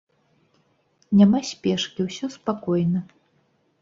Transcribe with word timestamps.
Няма 1.19 1.41
спешкі 1.51 2.01
ўсё 2.09 2.25
спакойна. 2.37 2.99